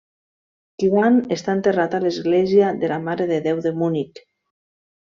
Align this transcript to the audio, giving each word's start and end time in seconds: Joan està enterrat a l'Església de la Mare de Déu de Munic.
Joan 0.83 1.19
està 1.35 1.55
enterrat 1.59 1.99
a 1.99 2.01
l'Església 2.07 2.73
de 2.81 2.93
la 2.95 3.01
Mare 3.07 3.31
de 3.35 3.41
Déu 3.51 3.65
de 3.69 3.79
Munic. 3.85 4.29